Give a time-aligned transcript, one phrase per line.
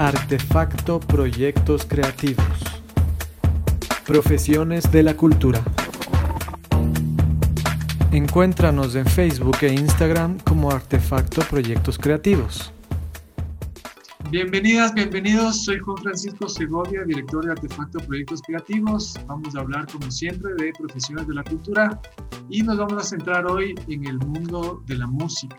[0.00, 2.46] Artefacto Proyectos Creativos.
[4.06, 5.60] Profesiones de la Cultura.
[8.12, 12.72] Encuéntranos en Facebook e Instagram como Artefacto Proyectos Creativos.
[14.30, 15.64] Bienvenidas, bienvenidos.
[15.64, 19.18] Soy Juan Francisco Segovia, director de Artefacto Proyectos Creativos.
[19.26, 22.00] Vamos a hablar, como siempre, de profesiones de la cultura
[22.48, 25.56] y nos vamos a centrar hoy en el mundo de la música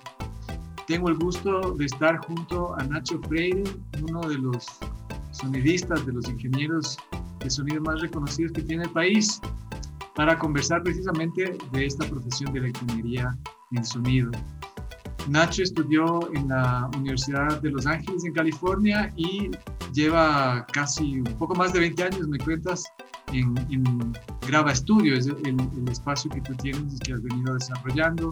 [0.89, 3.63] tengo el gusto de estar junto a Nacho Freire,
[4.01, 4.65] uno de los
[5.29, 6.97] sonidistas, de los ingenieros
[7.41, 9.39] de sonido más reconocidos que tiene el país,
[10.15, 13.37] para conversar precisamente de esta profesión de la ingeniería
[13.69, 14.31] en sonido.
[15.27, 19.51] Nacho estudió en la Universidad de Los Ángeles, en California, y
[19.93, 22.83] lleva casi un poco más de 20 años, me cuentas,
[23.31, 23.53] en,
[24.47, 28.31] Graba Estudio, es el, el espacio que tú tienes y que has venido desarrollando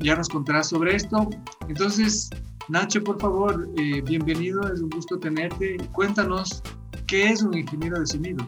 [0.00, 1.28] ya nos contarás sobre esto.
[1.68, 2.30] Entonces,
[2.68, 5.78] Nacho, por favor, eh, bienvenido, es un gusto tenerte.
[5.92, 6.62] Cuéntanos
[7.06, 8.46] qué es un ingeniero de sonido,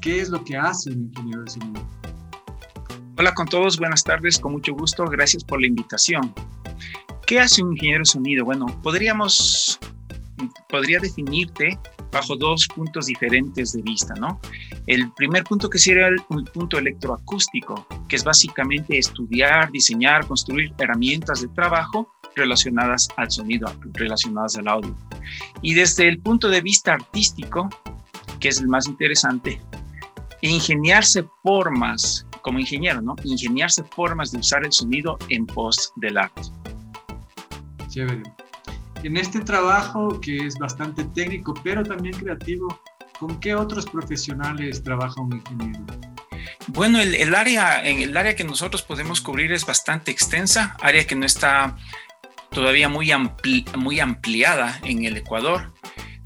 [0.00, 1.82] qué es lo que hace un ingeniero de sonido.
[3.18, 6.32] Hola con todos, buenas tardes, con mucho gusto, gracias por la invitación.
[7.26, 8.44] ¿Qué hace un ingeniero de sonido?
[8.44, 9.78] Bueno, podríamos,
[10.68, 11.78] podría definirte
[12.12, 14.40] bajo dos puntos diferentes de vista, ¿no?
[14.86, 16.20] El primer punto que sería el,
[16.52, 24.56] punto electroacústico, que es básicamente estudiar, diseñar, construir herramientas de trabajo relacionadas al sonido, relacionadas
[24.56, 24.96] al audio.
[25.62, 27.68] Y desde el punto de vista artístico,
[28.38, 29.60] que es el más interesante,
[30.40, 33.14] ingeniarse formas, como ingeniero, ¿no?
[33.24, 36.42] Ingeniarse formas de usar el sonido en pos del arte.
[37.88, 38.22] Chévere.
[39.02, 42.80] En este trabajo que es bastante técnico, pero también creativo,
[43.18, 45.80] ¿con qué otros profesionales trabaja un ingeniero?
[46.66, 51.24] Bueno, el, área, el área que nosotros podemos cubrir es bastante extensa, área que no
[51.24, 51.76] está
[52.50, 55.72] todavía muy ampliada en el Ecuador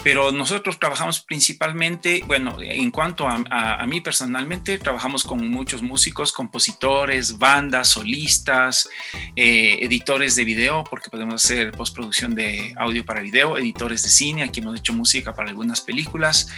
[0.04, 7.38] pero nosotros trabajamos principalmente, bueno, en cuanto a, mí personalmente, trabajamos con muchos músicos, compositores,
[7.38, 8.86] bandas, solistas,
[9.34, 14.42] eh, editores de video, porque podemos hacer postproducción de audio para video, editores de cine,
[14.42, 16.50] aquí hemos hecho música para algunas películas,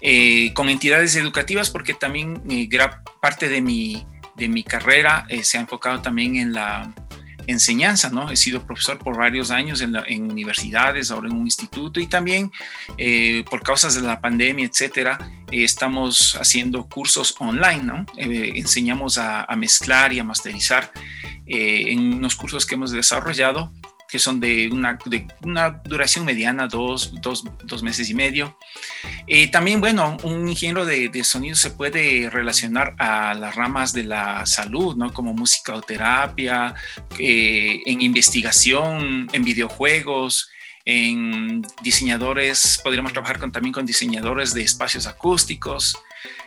[0.00, 5.58] eh, con entidades educativas, porque también eh, gran parte de mi, de mi carrera se
[5.58, 6.94] ha enfocado también en la
[7.46, 8.30] enseñanza, ¿no?
[8.30, 12.50] He sido profesor por varios años en, universidades, ahora en un instituto y también
[12.98, 15.18] eh, por causas de la pandemia, etcétera,
[15.50, 18.06] eh, estamos haciendo cursos online, ¿no?
[18.16, 20.90] Eh, enseñamos a, mezclar y a masterizar
[21.46, 23.70] en unos cursos que hemos desarrollado
[24.12, 28.58] que son de una, de una duración mediana, dos, dos, dos meses y medio.
[29.26, 34.04] Eh, también, bueno, un ingeniero de, de, sonido se puede relacionar a las ramas de
[34.04, 35.14] la salud, ¿no?
[35.14, 36.74] Como musicoterapia,
[37.18, 40.50] eh, en investigación, en videojuegos,
[40.84, 45.96] en diseñadores, podríamos trabajar también con diseñadores de espacios acústicos,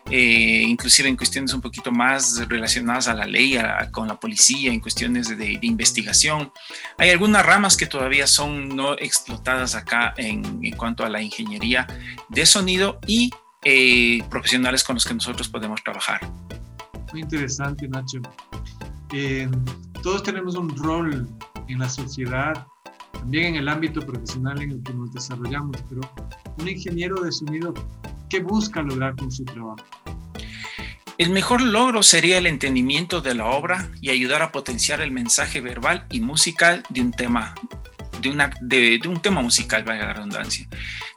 [0.10, 3.58] eh, inclusive en cuestiones un poquito más relacionadas a la ley,
[3.92, 6.52] con la policía, en cuestiones de, investigación.
[6.98, 11.88] Hay algunas ramas que todavía son no explotadas acá en, en cuanto a la ingeniería
[12.30, 13.32] de sonido y
[13.68, 16.22] eh, profesionales con los que nosotros podemos trabajar.
[17.12, 18.20] Muy interesante, Nacho.
[19.12, 19.50] Eh,
[20.04, 21.28] todos tenemos un rol
[21.68, 22.68] en la sociedad
[23.14, 26.02] también en el ámbito profesional en el que nos desarrollamos, pero
[26.60, 27.74] un ingeniero de sonido,
[28.30, 29.84] ¿qué busca lograr con su trabajo?
[31.18, 35.62] El mejor logro sería el entendimiento de la obra y ayudar a potenciar el mensaje
[35.62, 37.56] verbal y musical de un tema,
[38.62, 40.68] de, un tema musical, valga la redundancia,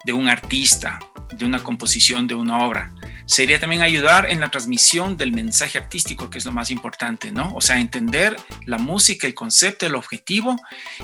[0.05, 1.01] de un artista,
[1.37, 2.93] de una composición de una obra
[3.29, 7.53] sería también ayudar en la transmisión del mensaje artístico, que es lo más importante, ¿no?
[7.55, 10.57] O sea, entender la música, el concepto, el objetivo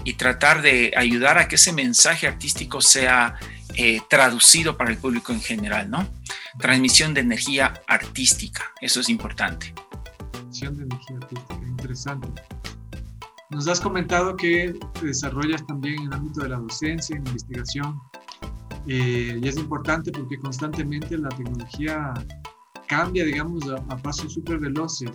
[0.04, 3.34] y tratar de ayudar a que ese mensaje artístico sea
[3.76, 6.08] eh, traducido para el público en general, ¿no?
[6.58, 9.74] Transmisión de energía artística, eso es importante.
[10.32, 12.28] Transmisión de energía artística, interesante.
[13.50, 18.00] Nos has comentado que desarrollas también en el ámbito de la docencia, en investigación.
[18.86, 22.12] Eh, y es importante porque constantemente la tecnología
[22.86, 25.10] cambia, digamos, a, pasos súper veloces.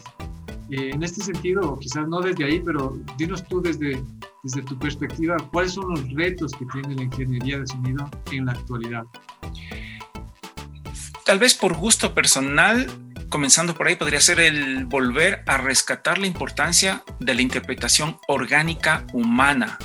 [0.70, 4.02] Eh, en este sentido, quizás no desde ahí, pero dinos tú desde,
[4.44, 8.54] desde tu perspectiva, ¿cuáles son los retos que tiene la ingeniería de sonido en la
[8.54, 9.04] actualidad?
[11.26, 12.90] Tal vez por gusto personal,
[13.30, 19.06] comenzando por ahí, podría ser el volver a rescatar la importancia de la interpretación orgánica
[19.14, 19.78] humana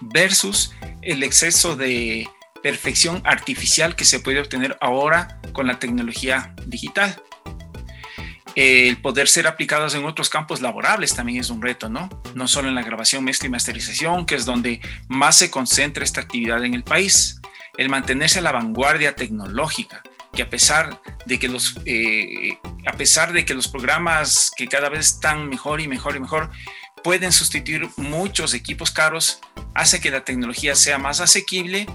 [0.00, 0.72] versus
[1.02, 2.28] el exceso de
[2.62, 7.20] perfección artificial que se puede obtener ahora con la tecnología digital.
[8.56, 12.08] El poder ser aplicados en otros campos laborables también es un reto, ¿no?
[12.34, 16.22] No solo en la grabación, mezcla y masterización, que es donde más se concentra esta
[16.22, 17.40] actividad en el país.
[17.78, 23.34] el mantenerse a la vanguardia tecnológica, que a pesar de que los, eh, a pesar
[23.34, 26.50] de que los programas que cada vez están mejor y mejor y mejor,
[27.04, 29.40] pueden sustituir muchos equipos caros,
[29.74, 31.86] hace que la tecnología sea más asequible,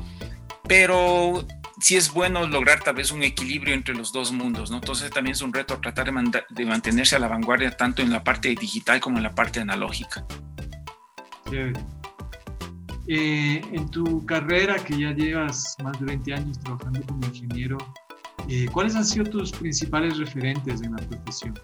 [0.68, 1.48] pero
[1.82, 4.78] sí es bueno lograr tal vez un equilibrio entre los dos mundos, ¿no?
[4.78, 8.50] Entonces también es un reto tratar de, mantenerse a la vanguardia tanto en la parte
[8.56, 10.26] digital como en la parte analógica.
[13.08, 17.78] Eh, en tu carrera, que ya llevas más de 20 años trabajando como ingeniero,
[18.48, 21.60] eh, ¿cuáles han sido tus principales referentes en la profesión?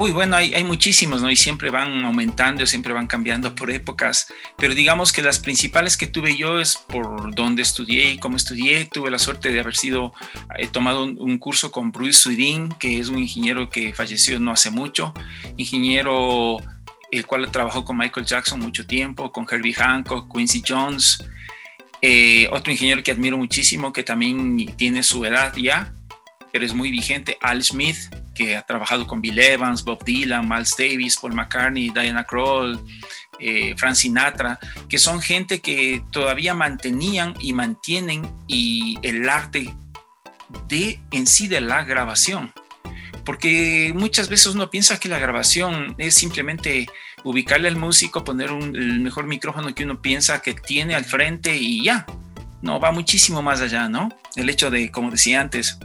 [0.00, 1.28] Uy, bueno, hay, hay, muchísimos, ¿no?
[1.28, 6.06] Y siempre van aumentando, siempre van cambiando por épocas, pero digamos que las principales que
[6.06, 8.84] tuve yo es por dónde estudié y cómo estudié.
[8.84, 10.12] Tuve la suerte de haber sido,
[10.56, 14.70] he tomado un, curso con Bruce Swidin, que es un ingeniero que falleció no hace
[14.70, 15.12] mucho,
[15.56, 16.58] ingeniero
[17.10, 21.24] el cual trabajó con Michael Jackson mucho tiempo, con Herbie Hancock, Quincy Jones.
[22.02, 25.92] Eh, otro ingeniero que admiro muchísimo, que también tiene su edad ya,
[26.52, 27.96] pero es muy vigente, Al Smith,
[28.38, 32.78] que ha trabajado con Bill Evans, Bob Dylan, Miles Davis, Paul McCartney, Diana Kroll,
[33.40, 39.74] eh, Frank Sinatra, que son gente que todavía mantenían y mantienen y el arte
[40.68, 42.52] de en sí de la grabación.
[43.24, 46.86] Porque muchas veces uno piensa que la grabación es simplemente
[47.24, 51.82] ubicarle al músico, poner el mejor micrófono que uno piensa que tiene al frente y
[51.84, 52.06] ya.
[52.62, 54.08] No, va muchísimo más allá, ¿no?
[54.36, 55.78] El hecho de, como decía antes,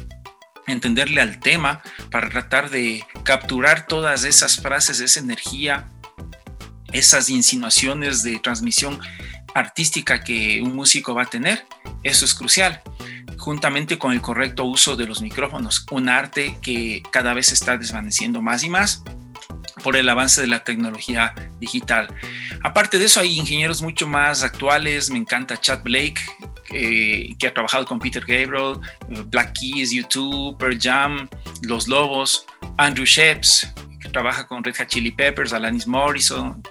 [0.67, 1.81] entenderle al tema
[2.11, 5.89] para tratar de capturar todas esas frases, esa energía,
[6.91, 8.99] esas insinuaciones de transmisión
[9.53, 11.65] artística que un músico va a tener,
[12.03, 12.81] eso es crucial,
[13.37, 18.41] juntamente con el correcto uso de los micrófonos, un arte que cada vez está desvaneciendo
[18.41, 19.03] más y más
[19.83, 22.07] por el avance de la tecnología digital.
[22.63, 25.09] Aparte de eso, hay ingenieros mucho más actuales.
[25.09, 26.21] Me encanta Chad Blake,
[26.71, 28.79] eh, que ha trabajado con Peter Gabriel,
[29.27, 31.29] Black Keys, YouTube, Pearl Jam,
[31.61, 32.45] Los Lobos,
[32.77, 36.61] Andrew Sheps, que trabaja con Red Hot Chili Peppers, Alanis Morrison,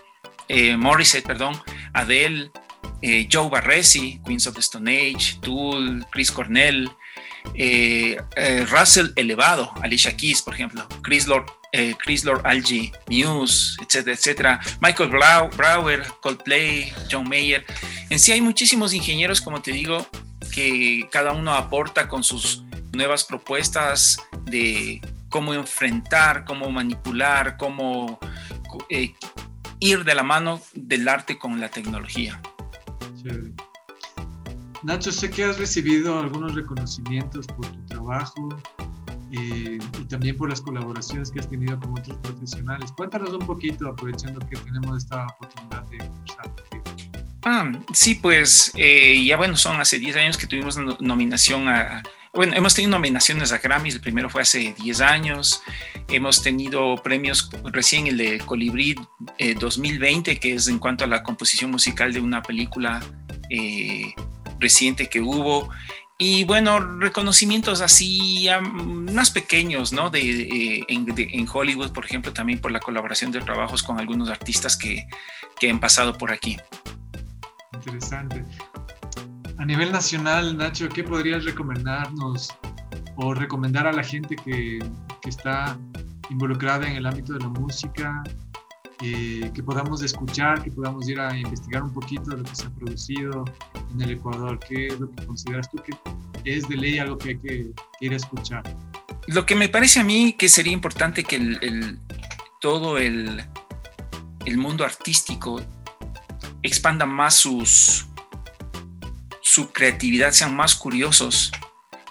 [0.48, 1.60] eh, Morissette, perdón,
[1.94, 2.50] Adele,
[3.02, 6.90] eh, Joe Barresi, Queens of the Stone Age, Tool, Chris Cornell,
[8.70, 14.60] Russell Elevado, Alicia Keys, por ejemplo, Chris Lord eh, Chris Lord Algie, Muse, etcétera, etcétera,
[14.82, 17.64] Michael Brower, Coldplay, John Mayer.
[18.10, 20.06] En sí hay muchísimos ingenieros, como te digo,
[20.54, 22.62] que cada uno aporta con sus
[22.92, 25.00] nuevas propuestas de
[25.30, 28.18] cómo enfrentar, cómo manipular, cómo
[28.90, 29.14] eh,
[29.80, 32.38] ir de la mano del arte con la tecnología.
[34.82, 38.48] Nacho, sé que has recibido algunos reconocimientos por tu trabajo,
[39.32, 42.92] y también por las colaboraciones que has tenido con otros profesionales.
[42.92, 46.52] Cuéntanos un poquito, aprovechando que tenemos esta oportunidad de conversar.
[47.44, 52.02] Ah, sí, pues eh, ya bueno, son hace 10 años que tuvimos nominación a,
[52.34, 55.62] bueno, hemos tenido nominaciones a Grammys, el primero fue hace 10 años,
[56.08, 58.94] hemos tenido premios recién el de Colibrí
[59.58, 63.02] 2020, eh, que es en cuanto a la composición musical de una película
[63.50, 64.14] eh,
[64.62, 65.68] reciente que hubo,
[66.24, 68.46] y bueno, reconocimientos así
[69.12, 70.08] más pequeños, ¿no?
[70.08, 75.04] De, en, Hollywood, por ejemplo, también por la colaboración de trabajos con algunos artistas que,
[75.58, 76.58] que han pasado por aquí.
[77.74, 78.44] Interesante.
[79.58, 82.54] A nivel nacional, Nacho, ¿qué podrías recomendarnos
[83.16, 84.78] o recomendar a la gente que,
[85.22, 85.76] que está
[86.30, 88.22] involucrada en el ámbito de la música
[89.02, 92.66] eh, que podamos escuchar, que podamos ir a investigar un poquito de lo que se
[92.66, 93.44] ha producido
[93.92, 94.60] en el Ecuador.
[94.60, 95.92] ¿Qué es lo que consideras tú que
[96.44, 98.62] es de ley algo que hay que, ir a escuchar?
[99.26, 101.98] Lo que me parece a mí que sería importante que el,
[102.60, 103.44] todo el,
[104.46, 105.60] el mundo artístico
[106.62, 108.06] expanda más sus,
[109.40, 111.50] su creatividad, sean más curiosos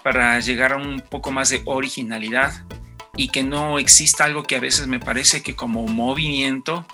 [0.02, 2.52] para llegar a un poco más de originalidad
[3.16, 6.86] y que no exista algo que a veces me parece que como movimiento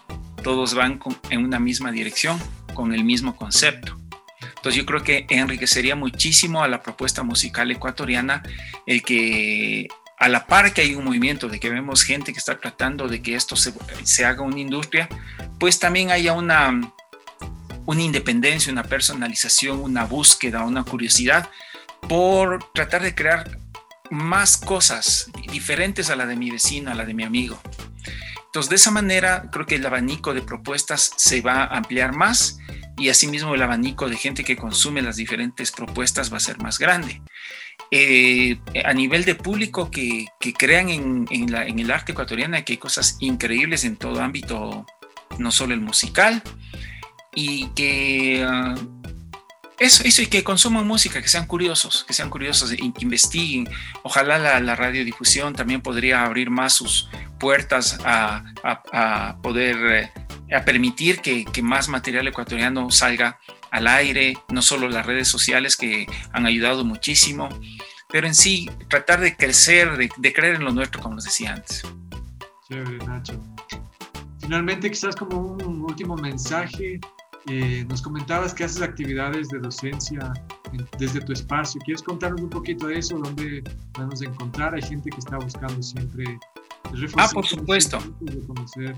[0.43, 2.39] todos van en una misma dirección,
[2.75, 3.97] con el mismo concepto.
[4.41, 8.43] Entonces yo creo que enriquecería muchísimo a la propuesta musical ecuatoriana
[8.87, 12.59] el que a la par que hay un movimiento de que vemos gente que está
[12.59, 13.73] tratando de que esto se,
[14.03, 15.09] se haga una industria,
[15.61, 16.93] pues también haya una,
[17.87, 21.49] una independencia, una personalización, una búsqueda, una curiosidad
[22.09, 23.59] por tratar de crear
[24.11, 27.61] más cosas diferentes a la de mi vecino, a la de mi amigo.
[28.47, 32.59] Entonces, de esa manera, creo que el abanico de propuestas se va a ampliar más
[32.97, 36.79] y asimismo el abanico de gente que consume las diferentes propuestas va a ser más
[36.79, 37.23] grande.
[37.91, 43.85] Eh, a nivel de público que, crean en, el arte ecuatoriano, que hay cosas increíbles
[43.85, 44.85] en todo ámbito,
[45.39, 46.43] no solo el musical,
[47.35, 48.75] y que ah,
[49.79, 53.69] eso, eso, y que consuman música, que sean curiosos, que sean curiosos, que investiguen.
[54.03, 57.09] Ojalá la, radiodifusión también podría abrir más sus
[57.39, 60.13] puertas a, poder, eh,
[60.55, 63.39] a permitir que, más material ecuatoriano salga
[63.71, 67.49] al aire, no solo las redes sociales que han ayudado muchísimo,
[68.09, 71.53] pero en sí tratar de crecer, de, de creer en lo nuestro, como les decía
[71.53, 71.83] antes.
[72.69, 73.41] Chévere, Nacho.
[74.41, 77.01] Finalmente, quizás como un último mensaje
[77.49, 80.33] eh, nos comentabas que haces actividades de docencia
[80.99, 81.81] desde tu espacio.
[81.85, 83.19] ¿Quieres contarnos un poquito de eso?
[83.19, 83.63] ¿Dónde
[83.93, 84.75] podemos encontrar?
[84.75, 86.39] Hay gente que está buscando siempre
[87.17, 87.99] Ah, por supuesto.
[88.21, 88.97] De conocer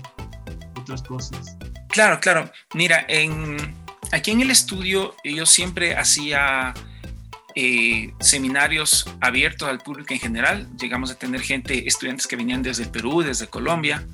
[0.79, 1.57] otras cosas.
[1.89, 2.51] Claro, claro.
[2.73, 3.57] Mira, en,
[4.11, 6.73] aquí en el estudio yo siempre hacía
[7.55, 10.69] eh, seminarios abiertos al público en general.
[10.77, 14.05] Llegamos a tener gente, estudiantes que venían desde Perú, desde Colombia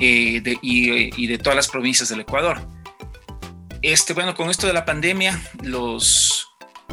[0.00, 2.66] eh, y, y de todas las provincias del Ecuador.
[3.84, 6.48] Este, bueno, con esto de la pandemia, los,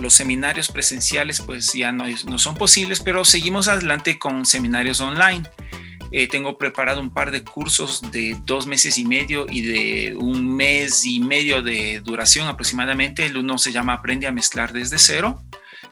[0.09, 5.49] seminarios presenciales pues ya no, no son posibles, pero seguimos adelante con seminarios online.
[6.11, 10.53] Eh, tengo preparado un par de cursos de dos meses y medio y de un
[10.53, 13.25] mes y medio de duración aproximadamente.
[13.25, 15.41] El uno se llama Aprende a mezclar desde cero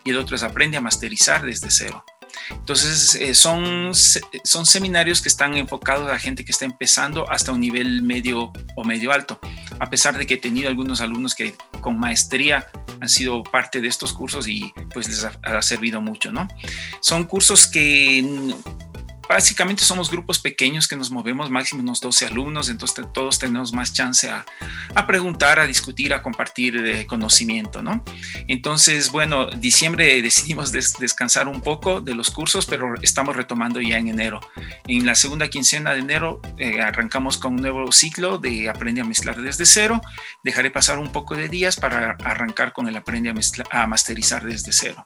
[0.03, 2.03] y el otro es Aprende a masterizar desde cero.
[2.51, 7.61] Entonces, eh, son, son seminarios que están enfocados a gente que está empezando hasta un
[7.61, 9.39] nivel medio o medio alto,
[9.79, 12.67] a pesar de que he tenido algunos alumnos que con maestría
[12.99, 16.47] han sido parte de estos cursos y pues les ha, ha servido mucho, ¿no?
[17.01, 18.53] Son cursos que
[19.29, 23.93] básicamente somos grupos pequeños que nos movemos, máximo unos 12 alumnos, entonces todos tenemos más
[23.93, 24.43] chance a,
[25.05, 28.03] preguntar, a discutir, a compartir de conocimiento, ¿no?
[28.47, 34.07] Entonces, bueno, diciembre decidimos descansar un poco de los cursos, pero estamos retomando ya en
[34.07, 34.39] enero.
[34.87, 39.03] En la segunda quincena de enero eh, arrancamos con un nuevo ciclo de Aprende a
[39.03, 40.01] mezclar desde cero.
[40.43, 44.73] Dejaré pasar un poco de días para arrancar con el Aprende a, a masterizar desde
[44.73, 45.05] cero.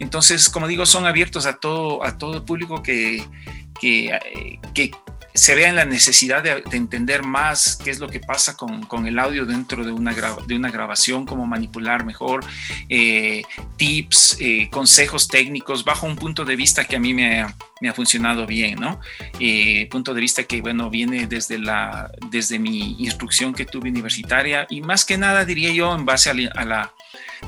[0.00, 3.24] Entonces, como digo, son abiertos a todo, a todo el público que
[3.80, 4.18] que,
[4.74, 4.90] que
[5.34, 9.06] se vea en la necesidad de, entender más qué es lo que pasa con, con
[9.08, 10.14] el audio dentro de una,
[10.46, 12.44] de una grabación, cómo manipular mejor,
[12.88, 13.42] eh,
[13.76, 17.88] tips, eh, consejos técnicos, bajo un punto de vista que a mí me ha, me
[17.88, 19.00] ha funcionado bien, ¿no?
[19.40, 24.68] Eh, punto de vista que, bueno, viene desde, la, desde mi instrucción que tuve universitaria
[24.70, 26.34] y más que nada, diría yo, en base a
[26.64, 26.92] la,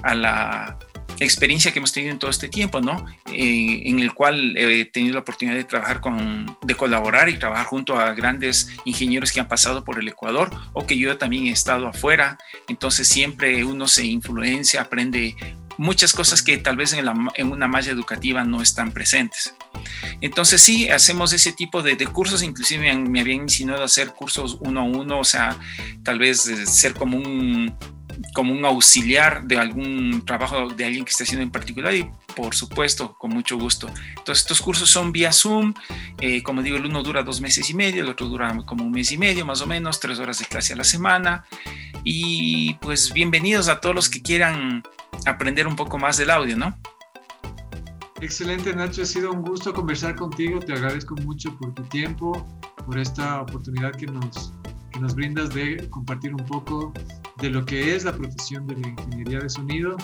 [0.03, 0.77] a la
[1.20, 3.06] experiencia que hemos tenido en todo este tiempo, ¿no?
[3.32, 7.66] Eh, en el cual he tenido la oportunidad de trabajar con, de colaborar y trabajar
[7.66, 11.50] junto a grandes ingenieros que han pasado por el Ecuador o que yo también he
[11.50, 12.38] estado afuera.
[12.68, 15.37] Entonces siempre uno se influencia, aprende
[15.78, 17.06] muchas cosas que tal vez en,
[17.50, 19.54] una malla educativa no están presentes.
[20.20, 24.85] Entonces sí, hacemos ese tipo de, cursos, inclusive me, habían insinuado hacer cursos uno a
[24.85, 25.58] uno, o sea,
[26.02, 27.75] tal vez ser como un
[28.35, 32.54] como un auxiliar de algún trabajo de alguien que esté haciendo en particular y por
[32.54, 33.88] supuesto, con mucho gusto.
[34.11, 35.73] Entonces estos cursos son vía Zoom,
[36.20, 38.92] eh, como digo, el uno dura dos meses y medio, el otro dura como un
[38.92, 41.44] mes y medio más o menos, tres horas de clase a la semana
[42.04, 44.82] y pues bienvenidos a todos los que quieran
[45.25, 46.78] aprender un poco más del audio, ¿no?
[48.20, 52.46] Excelente Nacho, ha sido un gusto conversar contigo, te agradezco mucho por tu tiempo,
[52.87, 54.52] por esta oportunidad que nos,
[54.97, 56.93] que nos brindas de compartir un poco
[57.38, 59.97] de lo que es la profesión de la ingeniería de sonido.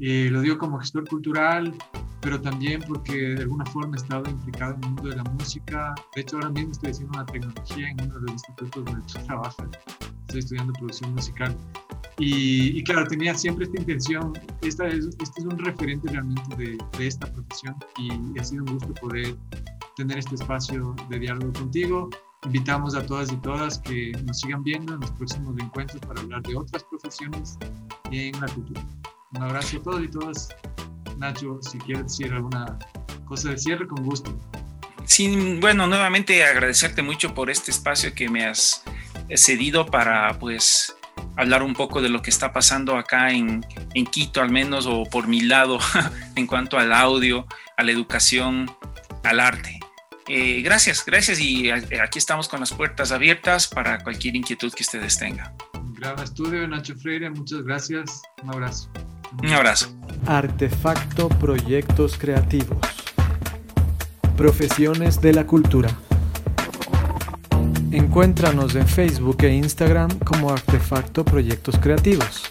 [0.00, 1.74] Eh, lo digo como gestor cultural,
[2.20, 5.94] pero también porque de alguna forma he estado implicado en el mundo de la música.
[6.14, 9.64] De hecho, ahora mismo estoy haciendo una tecnología en uno de los institutos donde trabajo.
[10.26, 11.56] Estoy estudiando producción musical.
[12.18, 14.32] Y, claro, tenía siempre esta intención.
[14.60, 18.64] Esta es, este es un referente realmente de, de esta profesión y, y ha sido
[18.64, 19.34] un gusto poder
[19.96, 22.10] tener este espacio de diálogo contigo.
[22.44, 26.42] Invitamos a todas y todas que nos sigan viendo en los próximos encuentros para hablar
[26.42, 27.58] de otras profesiones
[28.10, 28.80] en la cultura.
[29.32, 30.48] Un abrazo a todos y todas.
[31.18, 32.78] Nacho, si quieres decir alguna
[33.26, 34.32] cosa de cierre, con gusto.
[35.04, 38.84] Sí, bueno, nuevamente agradecerte mucho por este espacio que me has
[39.34, 40.94] cedido para pues
[41.36, 43.64] hablar un poco de lo que está pasando acá en,
[43.94, 45.78] en Quito, al menos, o por mi lado,
[46.36, 48.70] en cuanto al audio, a la educación,
[49.24, 49.77] al arte.
[50.28, 54.82] Eh, gracias, gracias y eh, aquí estamos con las puertas abiertas para cualquier inquietud que
[54.82, 55.54] ustedes tengan.
[55.94, 58.22] Gran estudio, Nacho Freire, muchas gracias.
[58.42, 58.90] Un abrazo.
[59.42, 59.94] Un abrazo.
[60.26, 62.78] Artefacto Proyectos Creativos.
[64.36, 65.88] Profesiones de la Cultura.
[67.90, 72.42] Encuéntranos en Facebook e Instagram como Artefacto Proyectos Creativos.